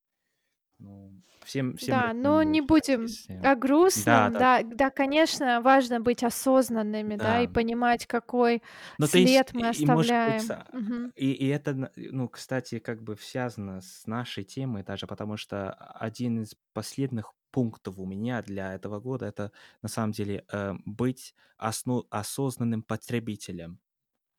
Ну, 0.79 1.11
всем, 1.43 1.75
всем 1.79 1.99
Да, 1.99 2.13
но 2.13 2.43
не 2.43 2.59
читать, 2.61 2.69
будем 2.69 3.03
если- 3.05 3.41
о 3.43 3.55
грустном. 3.57 4.05
да. 4.35 4.61
Да, 4.61 4.63
да, 4.63 4.91
конечно, 4.91 5.63
важно 5.63 6.01
быть 6.01 6.23
осознанными, 6.23 7.17
да, 7.17 7.41
и 7.41 7.47
Да. 7.47 7.53
понимать, 7.55 8.07
какой 8.07 8.63
Ну, 8.99 9.07
то 9.09 9.17
есть, 9.19 9.33
след 9.33 9.55
мы 9.55 9.71
и- 9.71 9.83
и, 9.83 9.87
может 9.87 10.13
быть, 10.13 10.35
оставляем. 10.37 10.41
са- 10.43 10.77
Мгм. 10.77 11.13
И, 11.17 11.33
и 11.33 11.47
это, 11.49 11.73
на- 11.75 11.91
ну, 11.97 12.29
кстати, 12.29 12.79
как 12.79 13.03
бы 13.03 13.17
связано 13.17 13.81
с 13.81 14.07
нашей 14.07 14.45
темой 14.45 14.83
даже, 14.83 15.07
потому 15.07 15.39
что 15.39 15.73
один 15.73 16.43
из 16.43 16.55
последних 16.75 17.33
пунктов 17.57 17.99
у 17.99 18.07
меня 18.07 18.43
для 18.43 18.75
этого 18.75 19.01
года 19.01 19.27
это 19.27 19.51
на 19.83 19.89
самом 19.89 20.13
деле 20.13 20.45
э, 20.53 20.75
быть 20.87 21.35
осно- 21.59 22.07
осознанным 22.11 22.83
потребителем, 22.83 23.79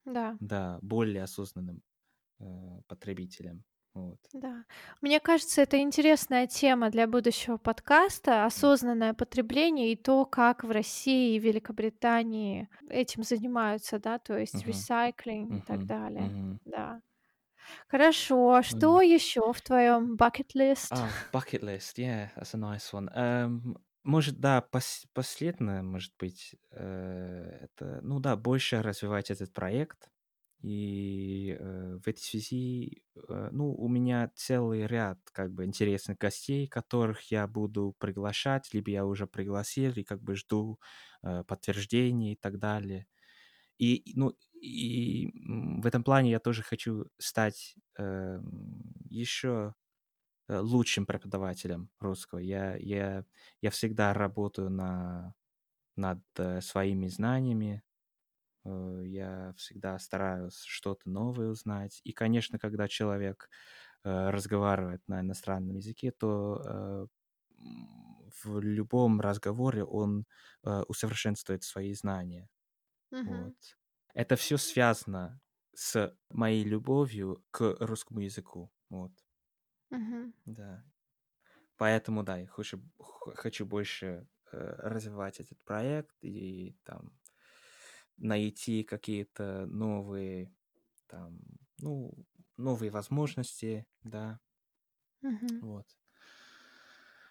Да, 0.05 0.37
да, 0.39 0.79
более 0.81 1.23
осознанным 1.23 1.83
э, 2.39 2.81
потребителем. 2.87 3.63
Вот. 3.95 4.19
да. 4.33 4.65
Мне 5.01 5.19
кажется, 5.19 5.61
это 5.61 5.79
интересная 5.79 6.47
тема 6.47 6.89
для 6.89 7.07
будущего 7.07 7.57
подкаста. 7.57 8.45
Осознанное 8.45 9.13
потребление 9.13 9.91
и 9.93 9.95
то, 9.95 10.25
как 10.25 10.63
в 10.63 10.69
России 10.71 11.35
и 11.35 11.39
Великобритании 11.39 12.69
этим 12.89 13.23
занимаются, 13.23 13.99
да, 13.99 14.19
то 14.19 14.37
есть 14.37 14.65
Мгм. 14.65 14.67
ресайклинг 14.67 15.57
и 15.57 15.61
так 15.61 15.85
далее. 15.85 16.33
мгм. 16.33 16.59
Да. 16.65 17.01
Хорошо. 17.87 18.61
Что 18.63 19.01
еще 19.01 19.51
в 19.53 19.61
твоем 19.61 20.15
bucket 20.15 20.51
list? 20.55 20.91
А, 20.91 21.13
bucket 21.33 21.61
list, 21.63 21.97
yeah, 21.97 22.29
that's 22.35 22.53
a 22.53 22.57
nice 22.57 22.91
one. 22.93 23.09
Эм, 23.13 23.77
может, 24.03 24.39
да, 24.39 24.65
пос- 24.71 25.05
последнее, 25.13 25.81
может 25.81 26.13
быть, 26.17 26.55
э, 26.71 27.59
это, 27.63 27.99
ну 28.03 28.19
да, 28.21 28.35
больше 28.37 28.81
развивать 28.81 29.29
этот 29.31 29.53
проект. 29.53 30.09
И 30.61 31.55
э, 31.59 31.97
в 32.03 32.07
этой 32.07 32.19
связи, 32.21 33.03
э, 33.15 33.49
ну, 33.51 33.73
у 33.75 33.87
меня 33.89 34.31
целый 34.35 34.87
ряд, 34.87 35.19
как 35.31 35.53
бы, 35.53 35.65
интересных 35.65 36.17
гостей, 36.17 36.67
которых 36.67 37.31
я 37.31 37.47
буду 37.47 37.95
приглашать, 37.99 38.73
либо 38.73 38.89
я 38.91 39.05
уже 39.05 39.27
пригласил, 39.27 39.91
и 39.93 40.03
как 40.03 40.21
бы 40.23 40.35
жду 40.35 40.79
э, 41.23 41.43
подтверждений 41.43 42.33
и 42.33 42.35
так 42.37 42.57
далее. 42.59 43.07
И, 43.77 44.13
ну, 44.15 44.33
и 44.61 45.31
в 45.81 45.85
этом 45.85 46.03
плане 46.03 46.31
я 46.31 46.39
тоже 46.39 46.63
хочу 46.63 47.07
стать 47.19 47.75
еще 49.09 49.73
э, 50.49 50.59
лучшим 50.59 51.05
преподавателем 51.05 51.89
русского. 51.99 52.39
Я, 52.39 52.75
я, 52.77 53.25
я 53.61 53.71
всегда 53.71 54.13
работаю 54.13 54.69
на, 54.69 55.33
над 55.97 56.21
э, 56.37 56.61
своими 56.61 57.07
знаниями. 57.07 57.83
Э, 58.65 59.03
Я 59.05 59.53
всегда 59.57 59.99
стараюсь 59.99 60.61
что-то 60.63 61.09
новое 61.09 61.49
узнать. 61.49 62.01
И, 62.03 62.13
конечно, 62.13 62.59
когда 62.59 62.87
человек 62.87 63.49
э, 64.05 64.31
разговаривает 64.31 65.03
на 65.07 65.21
иностранном 65.21 65.77
языке, 65.77 66.11
то 66.11 66.61
э, 66.65 67.07
в 68.43 68.59
любом 68.59 69.21
разговоре 69.21 69.83
он 69.83 70.25
э, 70.63 70.81
усовершенствует 70.87 71.63
свои 71.63 71.93
знания. 71.93 72.49
Мгм. 73.11 73.51
Вот. 73.51 73.76
Это 74.17 74.35
все 74.35 74.57
связано 74.57 75.41
с 75.73 76.13
моей 76.29 76.65
любовью 76.65 77.45
к 77.51 77.77
русскому 77.79 78.19
языку. 78.19 78.73
Вот. 78.89 79.13
Мгм. 79.91 80.33
Да. 80.45 80.85
Поэтому, 81.77 82.23
да, 82.23 82.37
я 82.37 82.47
хочу, 82.47 82.81
хочу 82.99 83.65
больше 83.65 84.27
э, 84.51 84.57
развивать 84.79 85.39
этот 85.39 85.63
проект 85.63 86.17
и 86.23 86.77
там 86.83 87.19
найти 88.17 88.83
какие-то 88.83 89.65
новые, 89.67 90.53
там, 91.07 91.39
ну, 91.79 92.13
новые 92.57 92.91
возможности, 92.91 93.87
да, 94.03 94.39
Мгм. 95.21 95.61
вот. 95.61 95.85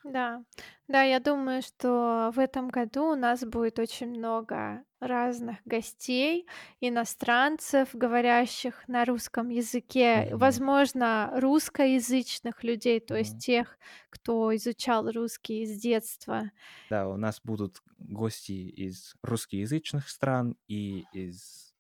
Да, 0.09 0.45
да, 0.87 1.03
я 1.03 1.19
думаю, 1.19 1.63
что 1.63 2.31
в 2.33 2.39
этом 2.39 2.69
году 2.69 3.13
у 3.13 3.15
нас 3.17 3.43
будет 3.45 3.81
очень 3.81 4.11
много 4.11 4.85
разных 5.01 5.57
гостей, 5.65 6.47
иностранцев, 6.81 7.89
говорящих 7.93 8.87
на 8.87 9.05
русском 9.05 9.49
языке, 9.49 10.29
Мгм. 10.31 10.31
возможно, 10.31 11.33
русскоязычных 11.35 12.63
людей, 12.63 13.01
то 13.01 13.17
есть 13.17 13.37
Мгм. 13.37 13.43
тех, 13.45 13.79
кто 14.09 14.55
изучал 14.55 15.11
русский 15.11 15.67
с 15.67 15.77
детства. 15.81 16.51
Да, 16.89 17.09
у 17.09 17.17
нас 17.17 17.41
будут 17.43 17.83
гости 17.99 18.53
из 18.53 19.17
русскоязычных 19.23 20.09
стран 20.09 20.57
и 20.69 21.01
из 21.11 21.75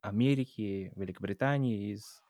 Америки, 0.00 0.92
Великобритании, 0.96 1.92
из 1.94 2.24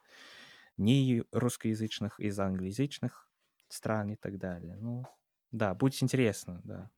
не 0.76 1.24
русскоязычных, 1.33 2.20
из 2.20 2.38
англоязычных 2.40 3.33
стран 3.68 4.12
и 4.12 4.16
так 4.16 4.38
далее. 4.38 4.76
Ну, 4.76 5.09
да, 5.52 5.74
будет 5.74 6.02
интересно, 6.02 6.60
да. 6.64 6.90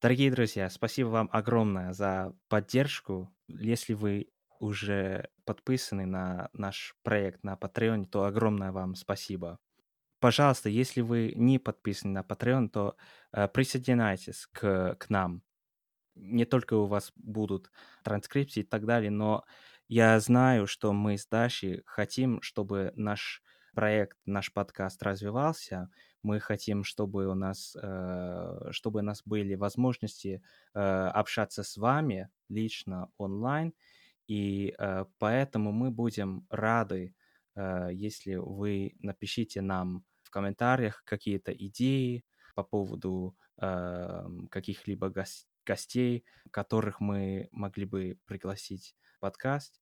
Дорогие 0.00 0.30
друзья, 0.30 0.70
спасибо 0.70 1.08
вам 1.08 1.28
огромное 1.30 1.92
за 1.92 2.34
поддержку. 2.48 3.30
Если 3.48 3.92
вы 3.92 4.30
уже 4.58 5.28
подписаны 5.44 6.06
на 6.06 6.48
наш 6.52 6.96
проект 7.02 7.44
на 7.44 7.54
Patreon, 7.54 8.06
то 8.06 8.24
огромное 8.24 8.72
вам 8.72 8.94
спасибо. 8.94 9.58
Пожалуйста, 10.18 10.68
если 10.68 11.00
вы 11.00 11.32
не 11.34 11.58
подписаны 11.58 12.12
на 12.12 12.20
Patreon, 12.20 12.68
то 12.68 12.96
э, 13.32 13.48
присоединяйтесь 13.48 14.46
к, 14.52 14.94
к 14.96 15.10
нам. 15.10 15.42
Не 16.14 16.44
только 16.44 16.74
у 16.74 16.86
вас 16.86 17.12
будут 17.16 17.70
транскрипции 18.04 18.60
и 18.60 18.64
так 18.64 18.84
далее, 18.84 19.10
но 19.10 19.44
я 19.90 20.20
знаю, 20.20 20.68
что 20.68 20.92
мы 20.92 21.18
с 21.18 21.26
Дашей 21.26 21.82
хотим, 21.84 22.40
чтобы 22.42 22.92
наш 22.94 23.42
проект, 23.74 24.16
наш 24.24 24.52
подкаст 24.52 25.02
развивался. 25.02 25.90
Мы 26.22 26.38
хотим, 26.38 26.84
чтобы 26.84 27.26
у 27.26 27.34
нас, 27.34 27.76
э, 27.82 28.68
чтобы 28.70 29.00
у 29.00 29.02
нас 29.02 29.22
были 29.24 29.56
возможности 29.56 30.44
э, 30.74 30.78
общаться 30.78 31.64
с 31.64 31.76
вами 31.76 32.28
лично 32.48 33.10
онлайн, 33.18 33.74
и 34.28 34.76
э, 34.78 35.06
поэтому 35.18 35.72
мы 35.72 35.90
будем 35.90 36.46
рады, 36.50 37.14
если 37.90 38.36
вы 38.36 38.94
напишите 39.00 39.60
нам 39.60 40.04
в 40.22 40.30
комментариях 40.30 41.02
какие-то 41.04 41.52
идеи 41.52 42.24
по 42.54 42.62
поводу 42.62 43.36
каких-либо 43.58 45.12
гостей, 45.66 46.24
которых 46.52 47.00
мы 47.00 47.48
могли 47.50 47.84
бы 47.86 48.18
пригласить 48.26 48.94
подкаст. 49.20 49.80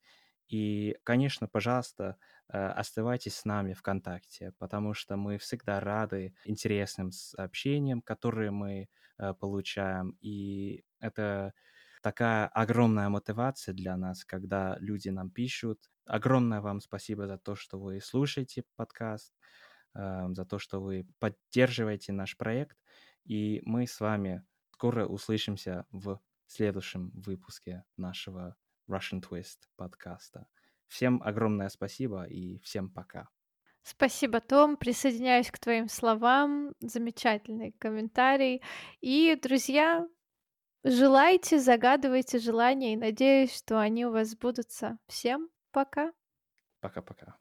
И, 0.48 0.96
конечно, 1.04 1.46
пожалуйста, 1.46 2.16
э, 2.48 2.58
оставайтесь 2.58 3.36
с 3.36 3.44
нами 3.44 3.74
ВКонтакте, 3.74 4.52
потому 4.58 4.94
что 4.94 5.16
мы 5.16 5.38
всегда 5.38 5.80
рады 5.80 6.34
интересным 6.44 7.12
сообщениям, 7.12 8.00
которые 8.00 8.50
мы 8.50 8.88
э, 9.18 9.34
получаем. 9.34 10.16
И 10.20 10.84
это 11.00 11.52
такая 12.02 12.46
огромная 12.48 13.10
мотивация 13.10 13.74
для 13.74 13.96
нас, 13.96 14.24
когда 14.24 14.76
люди 14.80 15.10
нам 15.10 15.30
пишут. 15.30 15.90
Огромное 16.06 16.60
вам 16.62 16.80
спасибо 16.80 17.26
за 17.26 17.36
то, 17.36 17.54
что 17.54 17.78
вы 17.78 18.00
слушаете 18.00 18.64
подкаст, 18.76 19.34
э, 19.94 20.28
за 20.30 20.44
то, 20.46 20.58
что 20.58 20.80
вы 20.80 21.06
поддерживаете 21.18 22.12
наш 22.12 22.36
проект. 22.38 22.78
И 23.24 23.60
мы 23.66 23.86
с 23.86 24.00
вами 24.00 24.42
скоро 24.72 25.04
услышимся 25.06 25.84
в 25.90 26.20
следующем 26.46 27.10
выпуске 27.10 27.84
нашего 27.98 28.56
Russian 28.88 29.20
Twist 29.20 29.58
подкаста. 29.76 30.46
Всем 30.86 31.22
огромное 31.22 31.68
спасибо 31.68 32.24
и 32.24 32.58
всем 32.58 32.90
пока. 32.90 33.28
Спасибо, 33.82 34.40
Том. 34.40 34.76
Присоединяюсь 34.76 35.50
к 35.50 35.58
твоим 35.58 35.88
словам. 35.88 36.74
Замечательный 36.80 37.72
комментарий. 37.72 38.62
И, 39.00 39.34
друзья, 39.40 40.06
желайте, 40.84 41.58
загадывайте 41.58 42.38
желания 42.38 42.94
и 42.94 42.98
надеюсь, 42.98 43.56
что 43.56 43.80
они 43.80 44.06
у 44.06 44.12
вас 44.12 44.28
сбудутся. 44.28 44.98
Всем 45.06 45.48
пока. 45.72 46.12
Пока-пока. 46.80 47.38